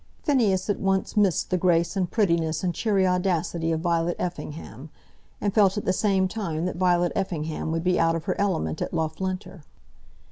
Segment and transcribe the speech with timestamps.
[0.23, 4.89] Phineas at once missed the grace and prettiness and cheery audacity of Violet Effingham,
[5.39, 8.81] and felt at the same time that Violet Effingham would be out of her element
[8.81, 9.61] at Loughlinter.